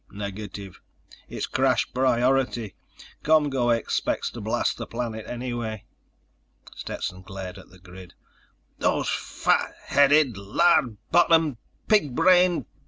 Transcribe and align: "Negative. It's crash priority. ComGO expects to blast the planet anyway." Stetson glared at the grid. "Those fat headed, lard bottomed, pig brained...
"Negative. 0.09 0.81
It's 1.29 1.45
crash 1.45 1.93
priority. 1.93 2.73
ComGO 3.23 3.77
expects 3.77 4.31
to 4.31 4.41
blast 4.41 4.77
the 4.77 4.87
planet 4.87 5.27
anyway." 5.27 5.83
Stetson 6.75 7.21
glared 7.21 7.59
at 7.59 7.69
the 7.69 7.77
grid. 7.77 8.15
"Those 8.79 9.07
fat 9.09 9.75
headed, 9.85 10.37
lard 10.37 10.97
bottomed, 11.11 11.57
pig 11.87 12.15
brained... 12.15 12.65